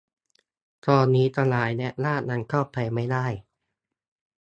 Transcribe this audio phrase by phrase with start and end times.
[0.85, 3.25] ตอนนี้ทนายและญาติยังเข้าไปไม่ได้